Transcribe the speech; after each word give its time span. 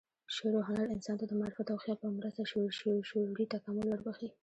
شعر 0.35 0.53
و 0.57 0.65
هنر 0.69 0.87
انسان 0.95 1.15
ته 1.19 1.25
د 1.27 1.31
معرفت 1.39 1.67
او 1.69 1.77
خیال 1.83 1.97
په 2.01 2.07
مرسته 2.17 2.41
شعوري 3.09 3.45
تکامل 3.53 3.85
وربخښي. 3.89 4.29